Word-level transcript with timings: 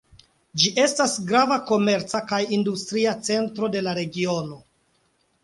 Ĝi 0.61 0.69
estas 0.83 1.13
grava 1.31 1.57
komerca 1.71 2.21
kaj 2.33 2.41
industria 2.59 3.15
centro 3.29 3.71
de 3.77 3.85
la 3.89 3.95
regiono. 4.01 4.61